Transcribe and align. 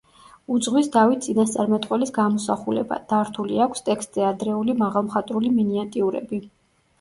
უძღვის 0.53 0.87
დავით 0.93 1.19
წინასწარმეტყველის 1.25 2.11
გამოსახულება, 2.15 2.97
დართული 3.11 3.61
აქვს 3.67 3.85
ტექსტზე 3.91 4.25
ადრეული 4.31 4.77
მაღალმხატვრული 4.81 5.55
მინიატიურები. 5.61 6.43